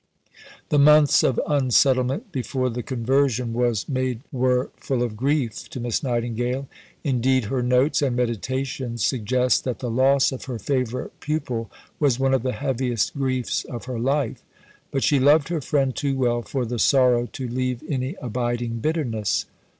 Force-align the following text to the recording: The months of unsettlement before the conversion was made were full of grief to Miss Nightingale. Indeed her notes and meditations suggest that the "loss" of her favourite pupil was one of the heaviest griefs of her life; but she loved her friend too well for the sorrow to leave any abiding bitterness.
The 0.69 0.79
months 0.79 1.21
of 1.21 1.39
unsettlement 1.47 2.31
before 2.31 2.71
the 2.71 2.81
conversion 2.81 3.53
was 3.53 3.87
made 3.87 4.21
were 4.31 4.71
full 4.77 5.03
of 5.03 5.15
grief 5.15 5.69
to 5.69 5.79
Miss 5.79 6.01
Nightingale. 6.01 6.67
Indeed 7.03 7.43
her 7.53 7.61
notes 7.61 8.01
and 8.01 8.15
meditations 8.15 9.05
suggest 9.05 9.63
that 9.65 9.77
the 9.77 9.91
"loss" 9.91 10.31
of 10.31 10.45
her 10.45 10.57
favourite 10.57 11.19
pupil 11.19 11.69
was 11.99 12.17
one 12.17 12.33
of 12.33 12.41
the 12.41 12.53
heaviest 12.53 13.13
griefs 13.13 13.63
of 13.65 13.85
her 13.85 13.99
life; 13.99 14.41
but 14.89 15.03
she 15.03 15.19
loved 15.19 15.49
her 15.49 15.61
friend 15.61 15.95
too 15.95 16.15
well 16.17 16.41
for 16.41 16.65
the 16.65 16.79
sorrow 16.79 17.27
to 17.33 17.47
leave 17.47 17.83
any 17.87 18.15
abiding 18.23 18.79
bitterness. 18.79 19.45